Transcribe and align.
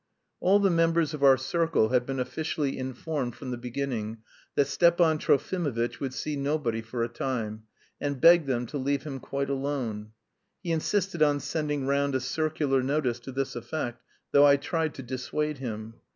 All 0.39 0.57
the 0.57 0.71
members 0.71 1.13
of 1.13 1.21
our 1.23 1.37
circle 1.37 1.89
had 1.89 2.07
been 2.07 2.19
officially 2.19 2.75
informed 2.75 3.35
from 3.35 3.51
the 3.51 3.55
beginning 3.57 4.23
that 4.55 4.65
Stepan 4.65 5.19
Trofimovitch 5.19 5.99
would 5.99 6.15
see 6.15 6.35
nobody 6.35 6.81
for 6.81 7.03
a 7.03 7.07
time, 7.07 7.65
and 8.01 8.19
begged 8.19 8.47
them 8.47 8.65
to 8.65 8.79
leave 8.79 9.03
him 9.03 9.19
quite 9.19 9.51
alone. 9.51 10.13
He 10.63 10.71
insisted 10.71 11.21
on 11.21 11.39
sending 11.39 11.85
round 11.85 12.15
a 12.15 12.19
circular 12.19 12.81
notice 12.81 13.19
to 13.19 13.31
this 13.31 13.55
effect, 13.55 14.01
though 14.31 14.43
I 14.43 14.57
tried 14.57 14.95
to 14.95 15.03
dissuade 15.03 15.59
him. 15.59 15.93